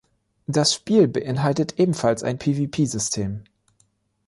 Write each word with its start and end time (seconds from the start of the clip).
Das 0.47 0.73
Spiel 0.73 1.07
beinhaltet 1.07 1.77
ebenfalls 1.77 2.23
ein 2.23 2.39
PvP-System. 2.39 3.43